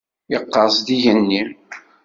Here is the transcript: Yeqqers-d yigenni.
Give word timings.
Yeqqers-d 0.31 0.87
yigenni. 0.93 1.43